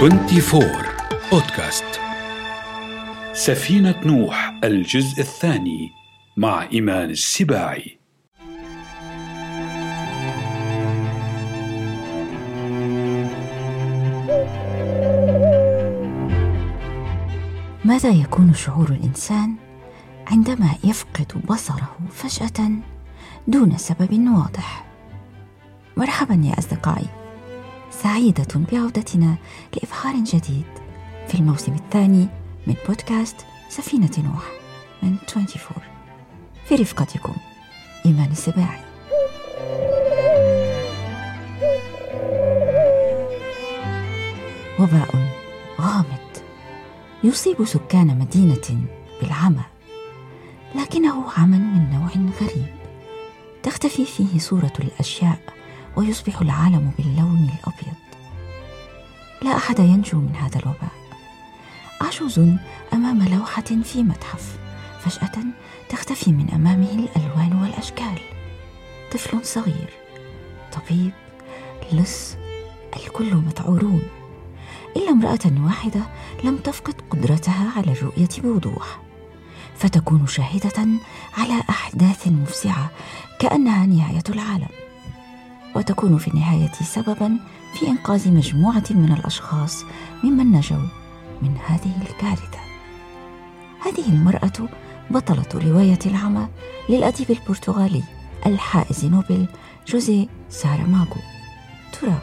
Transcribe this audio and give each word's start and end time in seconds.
24 0.00 0.64
بودكاست 1.32 1.84
سفينة 3.32 4.00
نوح 4.06 4.60
الجزء 4.64 5.20
الثاني 5.20 5.90
مع 6.36 6.68
إيمان 6.72 7.10
السباعي. 7.10 7.98
ماذا 17.84 18.10
يكون 18.10 18.54
شعور 18.54 18.88
الإنسان 18.88 19.54
عندما 20.26 20.74
يفقد 20.84 21.46
بصره 21.46 21.98
فجأة 22.10 22.70
دون 23.48 23.76
سبب 23.78 24.28
واضح؟ 24.36 24.86
مرحبا 25.96 26.34
يا 26.34 26.58
أصدقائي. 26.58 27.19
سعيدة 28.02 28.60
بعودتنا 28.72 29.36
لإفخار 29.76 30.14
جديد 30.16 30.64
في 31.28 31.34
الموسم 31.34 31.72
الثاني 31.72 32.28
من 32.66 32.74
بودكاست 32.88 33.36
سفينة 33.68 34.10
نوح 34.18 34.52
من 35.02 35.16
24 35.36 35.56
في 36.64 36.74
رفقتكم 36.74 37.34
إيمان 38.06 38.30
السباعي. 38.30 38.80
وباء 44.80 45.14
غامض 45.80 46.30
يصيب 47.24 47.64
سكان 47.64 48.18
مدينة 48.18 48.86
بالعمى 49.22 49.64
لكنه 50.74 51.30
عمى 51.38 51.58
من 51.58 51.90
نوع 51.90 52.32
غريب 52.40 52.66
تختفي 53.62 54.04
فيه 54.04 54.38
صورة 54.38 54.72
الأشياء 54.80 55.59
ويصبح 55.96 56.40
العالم 56.40 56.92
باللون 56.98 57.50
الأبيض. 57.54 57.96
لا 59.42 59.56
أحد 59.56 59.78
ينجو 59.78 60.18
من 60.18 60.36
هذا 60.36 60.58
الوباء. 60.58 60.92
عجوز 62.00 62.40
أمام 62.92 63.22
لوحة 63.22 63.62
في 63.62 64.02
متحف. 64.02 64.58
فجأة 65.00 65.44
تختفي 65.88 66.32
من 66.32 66.50
أمامه 66.50 66.90
الألوان 66.92 67.62
والأشكال. 67.62 68.18
طفل 69.12 69.46
صغير. 69.46 69.90
طبيب. 70.72 71.12
لص. 71.92 72.36
الكل 72.96 73.34
مذعورون 73.34 74.02
إلا 74.96 75.10
امرأة 75.10 75.64
واحدة 75.66 76.00
لم 76.44 76.56
تفقد 76.56 76.94
قدرتها 77.10 77.72
على 77.76 77.92
الرؤية 77.92 78.28
بوضوح. 78.38 79.00
فتكون 79.76 80.26
شاهدة 80.26 80.86
على 81.38 81.62
أحداث 81.70 82.28
مفزعة 82.28 82.90
كأنها 83.38 83.86
نهاية 83.86 84.24
العالم. 84.28 84.68
وتكون 85.76 86.18
في 86.18 86.28
النهاية 86.28 86.72
سببا 86.72 87.36
في 87.74 87.88
إنقاذ 87.88 88.30
مجموعة 88.30 88.84
من 88.90 89.12
الأشخاص 89.12 89.84
ممن 90.24 90.52
نجوا 90.52 90.86
من 91.42 91.56
هذه 91.66 92.02
الكارثة. 92.02 92.58
هذه 93.80 94.08
المرأة 94.08 94.68
بطلة 95.10 95.70
رواية 95.70 95.98
العمى 96.06 96.48
للأديب 96.88 97.30
البرتغالي 97.30 98.02
الحائز 98.46 99.04
نوبل 99.04 99.46
جوزي 99.86 100.28
ساراماغو. 100.48 101.16
ترى 102.00 102.18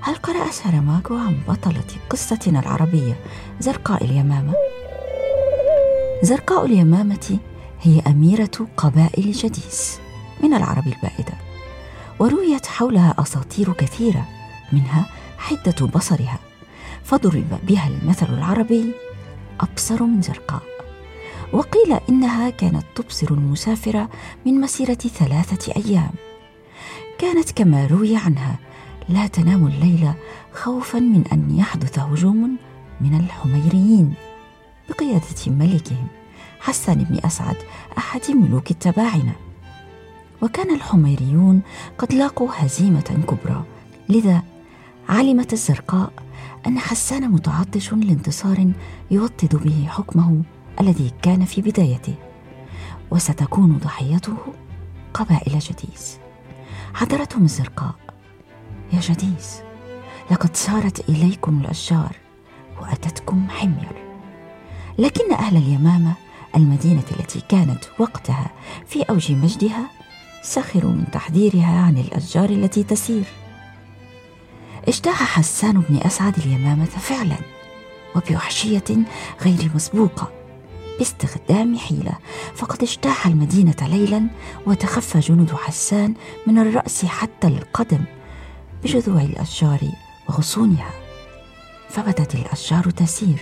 هل 0.00 0.14
قرأ 0.14 0.50
ساراماغو 0.50 1.16
عن 1.16 1.38
بطلة 1.48 1.84
قصتنا 2.10 2.60
العربية 2.60 3.16
زرقاء 3.60 4.04
اليمامة؟ 4.04 4.54
زرقاء 6.22 6.66
اليمامة 6.66 7.38
هي 7.80 8.00
أميرة 8.00 8.68
قبائل 8.76 9.32
جديس 9.32 9.98
من 10.42 10.54
العرب 10.54 10.86
البائدة. 10.86 11.51
ورويت 12.22 12.66
حولها 12.66 13.14
أساطير 13.18 13.72
كثيرة 13.72 14.28
منها 14.72 15.06
حدة 15.38 15.86
بصرها. 15.86 16.38
فضرب 17.04 17.58
بها 17.66 17.88
المثل 17.88 18.26
العربي 18.34 18.92
أبصر 19.60 20.02
من 20.02 20.22
زرقاء 20.22 20.62
وقيل 21.52 21.98
إنها 22.08 22.50
كانت 22.50 22.84
تبصر 22.94 23.26
المسافر 23.30 24.08
من 24.46 24.60
مسيرة 24.60 24.94
ثلاثة 24.94 25.72
أيام. 25.76 26.10
كانت 27.18 27.50
كما 27.50 27.86
روي 27.86 28.16
عنها 28.16 28.58
لا 29.08 29.26
تنام 29.26 29.66
الليل 29.66 30.12
خوفا 30.52 30.98
من 30.98 31.24
أن 31.32 31.58
يحدث 31.58 31.98
هجوم 31.98 32.56
من 33.00 33.20
الحميريين. 33.20 34.14
بقيادة 34.88 35.46
ملكهم 35.46 36.06
حسان 36.60 37.04
بن 37.04 37.20
أسعد 37.24 37.56
أحد 37.98 38.30
ملوك 38.30 38.70
التباعنه 38.70 39.32
وكان 40.42 40.74
الحميريون 40.74 41.62
قد 41.98 42.12
لاقوا 42.12 42.48
هزيمة 42.56 43.24
كبرى. 43.28 43.64
لذا 44.08 44.42
علمت 45.08 45.52
الزرقاء 45.52 46.12
أن 46.66 46.78
حسان 46.78 47.30
متعطش 47.30 47.92
لانتصار 47.92 48.72
يوطد 49.10 49.56
به 49.56 49.86
حكمه 49.88 50.42
الذي 50.80 51.10
كان 51.22 51.44
في 51.44 51.60
بدايته 51.62 52.14
وستكون 53.10 53.78
ضحيته 53.78 54.36
قبائل 55.14 55.58
جديس. 55.58 56.18
حضرتهم 56.94 57.44
الزرقاء. 57.44 57.94
يا 58.92 59.00
جديس 59.00 59.60
لقد 60.30 60.56
سارت 60.56 61.08
إليكم 61.08 61.60
الأشجار 61.60 62.16
وأتتكم 62.80 63.48
حمير. 63.48 63.92
لكن 64.98 65.32
أهل 65.32 65.56
اليمامة 65.56 66.12
المدينة 66.56 67.02
التي 67.20 67.40
كانت 67.48 67.84
وقتها 67.98 68.50
في 68.86 69.02
أوج 69.02 69.32
مجدها 69.32 69.90
سخروا 70.42 70.92
من 70.92 71.04
تحذيرها 71.12 71.82
عن 71.82 71.98
الأشجار 71.98 72.50
التي 72.50 72.82
تسير. 72.82 73.24
اجتاح 74.88 75.22
حسان 75.22 75.80
بن 75.88 75.96
أسعد 75.96 76.38
اليمامة 76.38 76.84
فعلا 76.84 77.36
وبوحشية 78.16 78.84
غير 79.42 79.70
مسبوقة 79.74 80.32
باستخدام 80.98 81.78
حيلة 81.78 82.12
فقد 82.54 82.82
اجتاح 82.82 83.26
المدينة 83.26 83.76
ليلا 83.82 84.26
وتخفى 84.66 85.20
جنود 85.20 85.52
حسان 85.54 86.14
من 86.46 86.58
الرأس 86.58 87.04
حتى 87.04 87.46
القدم 87.46 88.04
بجذوع 88.84 89.22
الأشجار 89.22 89.80
وغصونها. 90.28 90.90
فبدت 91.88 92.34
الأشجار 92.34 92.90
تسير 92.90 93.40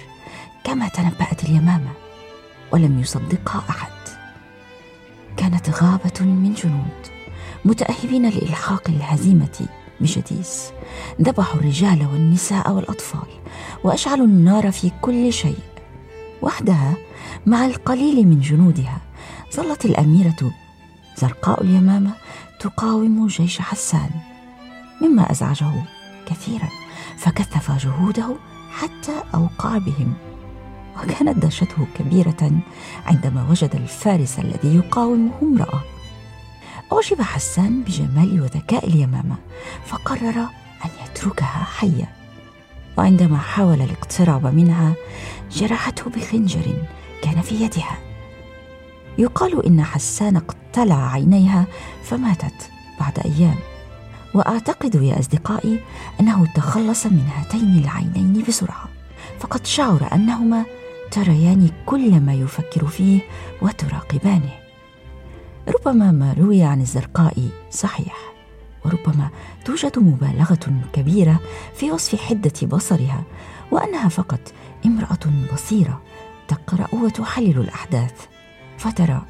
كما 0.65 0.89
تنبأت 0.89 1.45
اليمامة 1.45 1.91
ولم 2.73 3.01
يصدقها 3.01 3.65
أحد. 3.71 4.00
كانت 5.41 5.71
غابة 5.71 6.21
من 6.21 6.55
جنود. 6.55 7.01
متأهبين 7.65 8.29
لإلحاق 8.29 8.89
الهزيمة 8.89 9.69
بجديس. 10.01 10.73
ذبحوا 11.21 11.61
الرجال 11.61 12.07
والنساء 12.13 12.73
والأطفال 12.73 13.29
وأشعلوا 13.85 14.27
النار 14.27 14.73
في 14.73 14.91
كل 15.01 15.33
شيء. 15.33 15.59
وحدها 16.43 16.95
مع 17.47 17.67
القليل 17.67 18.27
من 18.29 18.41
جنودها 18.41 19.01
ظلت 19.57 19.85
الأميرة 19.85 20.53
زرقاء 21.17 21.63
اليمامة 21.63 22.11
تقاوم 22.61 23.27
جيش 23.27 23.61
حسان 23.61 24.11
مما 25.03 25.31
أزعجه 25.31 25.73
كثيرا 26.27 26.69
فكثف 27.19 27.87
جهوده 27.87 28.37
حتى 28.71 29.23
أوقع 29.35 29.79
بهم. 29.79 30.30
وكانت 31.05 31.39
دهشته 31.39 31.87
كبيرة 31.99 32.51
عندما 33.07 33.47
وجد 33.51 33.75
الفارس 33.75 34.39
الذي 34.39 34.77
يقاومه 34.77 35.31
امرأة. 35.43 35.81
أعجب 36.93 37.23
حسان 37.23 37.83
بجمال 37.83 38.41
وذكاء 38.43 38.89
اليمامة 38.89 39.37
فقرر 39.87 40.41
أن 40.85 40.91
يتركها 41.05 41.65
حية. 41.79 42.13
وعندما 42.99 43.39
حاول 43.39 43.83
الاقتراب 43.83 44.47
منها 44.47 44.95
جرحته 45.53 46.11
بخنجر 46.11 46.75
كان 47.23 47.41
في 47.41 47.55
يدها. 47.55 47.99
يقال 49.19 49.67
إن 49.67 49.85
حسان 49.85 50.37
اقتلع 50.37 51.13
عينيها 51.13 51.67
فماتت 52.05 52.71
بعد 53.01 53.19
أيام. 53.19 53.57
وأعتقد 54.35 54.95
يا 54.95 55.19
أصدقائي 55.19 55.81
أنه 56.21 56.47
تخلص 56.55 57.07
من 57.07 57.29
هاتين 57.37 57.79
العينين 57.85 58.45
بسرعة. 58.49 58.89
فقد 59.41 59.67
شعر 59.67 60.09
أنهما 60.13 60.65
تريان 61.11 61.71
كل 61.87 62.21
ما 62.21 62.35
يفكر 62.35 62.87
فيه 62.87 63.21
وتراقبانه. 63.63 64.61
ربما 65.69 66.11
ما 66.13 66.33
روي 66.33 66.63
عن 66.63 66.81
الزرقاء 66.81 67.49
صحيح 67.71 68.17
وربما 68.85 69.31
توجد 69.65 69.99
مبالغة 69.99 70.83
كبيرة 70.93 71.41
في 71.75 71.91
وصف 71.91 72.21
حدة 72.21 72.67
بصرها 72.67 73.25
وأنها 73.71 74.09
فقط 74.09 74.41
امرأة 74.87 75.53
بصيرة 75.53 76.03
تقرأ 76.49 76.87
وتحلل 76.95 77.59
الأحداث 77.59 78.27
فترى 78.79 79.23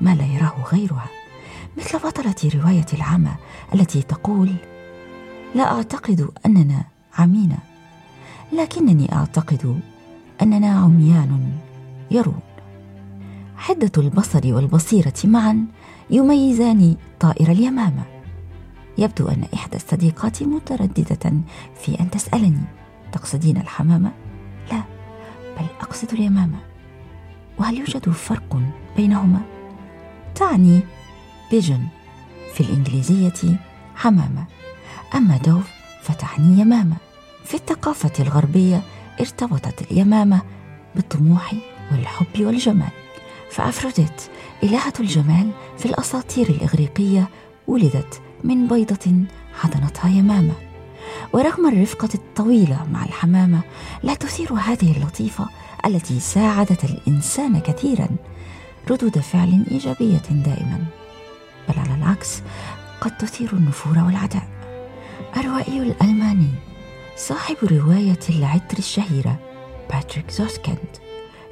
ما 0.00 0.14
لا 0.14 0.24
يراه 0.24 0.54
غيرها. 0.72 1.06
مثل 1.76 1.98
بطلة 1.98 2.50
رواية 2.54 2.86
العمى 2.92 3.34
التي 3.74 4.02
تقول 4.02 4.54
لا 5.54 5.72
أعتقد 5.72 6.30
أننا 6.46 6.84
عمينا 7.18 7.58
لكنني 8.52 9.12
أعتقد 9.14 9.80
أننا 10.42 10.70
عميان 10.70 11.52
يرون. 12.10 12.40
حدة 13.56 13.92
البصر 13.98 14.54
والبصيرة 14.54 15.14
معا 15.24 15.66
يميزان 16.10 16.96
طائر 17.20 17.52
اليمامة. 17.52 18.02
يبدو 18.98 19.28
أن 19.28 19.44
إحدى 19.54 19.76
الصديقات 19.76 20.42
مترددة 20.42 21.32
في 21.80 22.00
أن 22.00 22.10
تسألني 22.10 22.64
تقصدين 23.12 23.56
الحمامة؟ 23.56 24.12
لا 24.72 24.82
بل 25.58 25.66
أقصد 25.80 26.12
اليمامة. 26.12 26.58
وهل 27.58 27.78
يوجد 27.78 28.08
فرق 28.10 28.62
بينهما؟ 28.96 29.40
تعني 30.34 30.80
بيجن 31.50 31.86
في 32.54 32.60
الإنجليزية 32.60 33.58
حمامة. 33.94 34.44
أما 35.14 35.36
دوف 35.36 35.70
فتعني 36.02 36.60
يمامة. 36.60 36.96
في 37.44 37.54
الثقافة 37.54 38.12
الغربية 38.20 38.82
ارتبطت 39.20 39.90
اليمامة 39.90 40.42
بالطموح 40.94 41.54
والحب 41.92 42.40
والجمال. 42.40 42.90
فأفروديت 43.50 44.22
إلهة 44.62 44.92
الجمال 45.00 45.50
في 45.78 45.86
الأساطير 45.86 46.48
الإغريقية 46.48 47.28
ولدت 47.66 48.20
من 48.44 48.68
بيضة 48.68 49.24
حضنتها 49.60 50.08
يمامة. 50.08 50.54
ورغم 51.32 51.68
الرفقة 51.68 52.08
الطويلة 52.14 52.86
مع 52.92 53.04
الحمامة 53.04 53.60
لا 54.02 54.14
تثير 54.14 54.52
هذه 54.52 54.96
اللطيفة 54.96 55.48
التي 55.86 56.20
ساعدت 56.20 56.84
الإنسان 56.84 57.60
كثيرا 57.60 58.08
ردود 58.90 59.18
فعل 59.18 59.64
إيجابية 59.70 60.22
دائما. 60.30 60.84
بل 61.68 61.78
على 61.78 61.94
العكس 61.94 62.42
قد 63.00 63.18
تثير 63.18 63.52
النفور 63.52 63.98
والعداء. 63.98 64.48
الروائي 65.36 65.82
الألماني 65.82 66.50
صاحب 67.28 67.56
رواية 67.62 68.18
العطر 68.28 68.78
الشهيرة 68.78 69.38
باتريك 69.90 70.30
زوسكند 70.30 70.88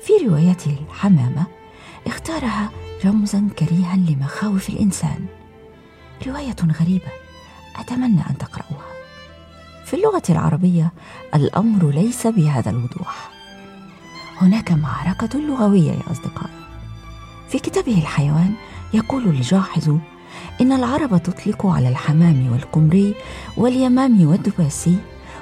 في 0.03 0.27
روايته 0.27 0.77
الحمامة 0.91 1.47
اختارها 2.07 2.71
رمزا 3.05 3.49
كريها 3.59 3.97
لمخاوف 3.97 4.69
الإنسان. 4.69 5.27
رواية 6.27 6.57
غريبة 6.81 7.13
أتمنى 7.77 8.21
أن 8.31 8.39
تقرأوها. 8.39 8.87
في 9.85 9.95
اللغة 9.95 10.23
العربية 10.31 10.93
الأمر 11.35 11.91
ليس 11.91 12.27
بهذا 12.27 12.71
الوضوح. 12.71 13.31
هناك 14.37 14.73
معركة 14.73 15.39
لغوية 15.39 15.93
يا 15.93 16.11
أصدقائي 16.11 16.59
في 17.49 17.59
كتابه 17.59 17.99
الحيوان 17.99 18.55
يقول 18.95 19.23
الجاحظ 19.25 19.97
إن 20.61 20.73
العرب 20.73 21.23
تطلق 21.23 21.67
على 21.67 21.89
الحمام 21.89 22.53
والقمري 22.53 23.15
واليمام 23.57 24.27
والدباسي 24.27 24.99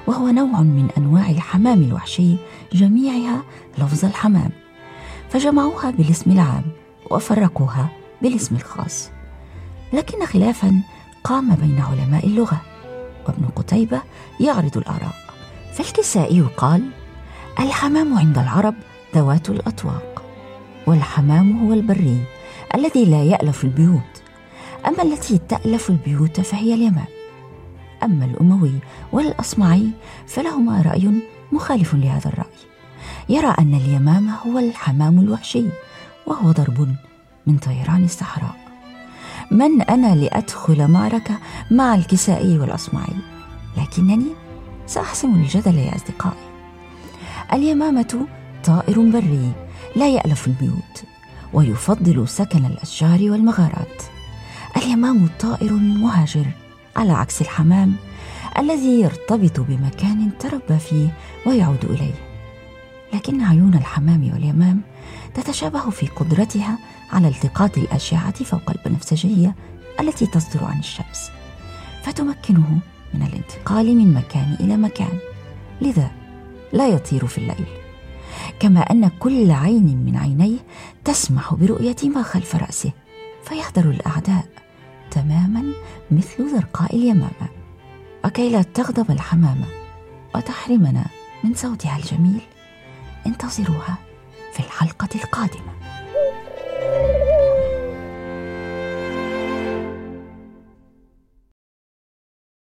وهو 0.07 0.29
نوع 0.29 0.61
من 0.61 0.89
أنواع 0.99 1.31
الحمام 1.31 1.83
الوحشي 1.83 2.37
جميعها 2.73 3.43
لفظ 3.79 4.05
الحمام. 4.05 4.51
فجمعوها 5.31 5.91
بالاسم 5.91 6.31
العام 6.31 6.63
وفرقوها 7.11 7.89
بالاسم 8.23 8.57
الخاص. 8.57 9.11
لكن 9.93 10.27
خلافا 10.27 10.83
قام 11.25 11.55
بين 11.55 11.81
علماء 11.81 12.27
اللغة. 12.27 12.61
وابن 13.29 13.49
قتيبة 13.57 14.03
يعرض 14.41 14.77
الآراء. 14.77 15.15
فالكسائي 15.75 16.41
قال 16.57 16.91
الحمام 17.61 18.19
عند 18.19 18.39
العرب 18.39 18.75
ذوات 19.15 19.51
الأطواق. 19.51 20.23
والحمام 20.87 21.67
هو 21.67 21.73
البري 21.73 22.25
الذي 22.75 23.05
لا 23.05 23.23
يألف 23.23 23.65
البيوت. 23.65 24.23
أما 24.87 25.03
التي 25.03 25.39
تألف 25.39 25.91
البيوت 25.91 26.41
فهي 26.41 26.75
اليمام 26.75 27.16
أما 28.03 28.25
الأموي 28.25 28.73
والأصمعي 29.13 29.91
فلهما 30.27 30.83
رأي 30.83 31.13
مخالف 31.53 31.95
لهذا 31.95 32.27
الرأي. 32.27 32.57
يرى 33.29 33.55
أن 33.59 33.75
اليمام 33.75 34.29
هو 34.29 34.59
الحمام 34.59 35.19
الوحشي 35.19 35.65
وهو 36.27 36.51
ضرب 36.51 36.97
من 37.47 37.59
طيران 37.59 38.05
الصحراء. 38.05 38.57
من 39.51 39.83
أنا 39.83 40.15
لأدخل 40.15 40.89
معركة 40.89 41.39
مع 41.71 41.95
الكسائي 41.95 42.59
والأصمعي؟ 42.59 43.17
لكنني 43.77 44.27
سأحسم 44.87 45.35
الجدل 45.35 45.79
يا 45.79 45.97
أصدقائي. 45.97 46.47
اليمامة 47.53 48.27
طائر 48.65 49.01
بري 49.01 49.53
لا 49.97 50.09
يألف 50.09 50.47
البيوت 50.47 51.05
ويفضل 51.53 52.29
سكن 52.29 52.65
الأشجار 52.65 53.31
والمغارات. 53.31 54.03
اليمام 54.77 55.29
طائر 55.41 55.73
مهاجر 55.73 56.47
على 56.97 57.13
عكس 57.13 57.43
الحمام 57.43 57.95
الذي 58.59 59.01
يرتبط 59.01 59.61
بمكان 59.61 60.31
تربى 60.39 60.79
فيه 60.79 61.09
ويعود 61.47 61.85
إليه. 61.85 62.15
لكن 63.15 63.43
عيون 63.43 63.75
الحمام 63.75 64.31
واليمام 64.33 64.81
تتشابه 65.35 65.91
في 65.91 66.07
قدرتها 66.07 66.79
على 67.13 67.29
التقاط 67.29 67.79
الأشعة 67.79 68.45
فوق 68.45 68.71
البنفسجية 68.71 69.55
التي 70.01 70.27
تصدر 70.27 70.65
عن 70.65 70.79
الشمس 70.79 71.31
فتمكنه 72.03 72.79
من 73.15 73.23
الانتقال 73.23 73.97
من 73.97 74.15
مكان 74.15 74.57
إلى 74.61 74.77
مكان. 74.77 75.19
لذا 75.81 76.11
لا 76.73 76.89
يطير 76.89 77.27
في 77.27 77.39
الليل 77.39 77.67
كما 78.61 78.81
أن 78.81 79.09
كل 79.09 79.51
عين 79.51 80.05
من 80.07 80.17
عينيه 80.17 80.59
تسمح 81.05 81.55
برؤية 81.55 81.97
ما 82.05 82.23
خلف 82.23 82.57
رأسه 82.57 82.93
فيحذر 83.45 83.91
الأعداء. 83.91 84.47
تماما 85.11 85.65
مثل 86.11 86.51
زرقاء 86.51 86.97
اليمامة. 86.97 87.49
وكي 88.25 88.51
لا 88.51 88.63
تغضب 88.63 89.11
الحمامة 89.11 89.67
وتحرمنا 90.35 91.05
من 91.45 91.55
صوتها 91.55 91.97
الجميل 91.97 92.41
انتظروها 93.27 93.99
في 94.53 94.61
الحلقة 94.61 95.09
القادمة. 95.15 95.73